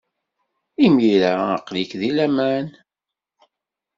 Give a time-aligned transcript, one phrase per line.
[0.85, 2.67] Imir-a, aql-ik deg laman.